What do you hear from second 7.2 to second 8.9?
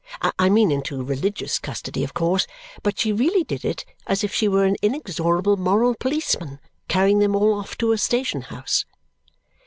all off to a station house.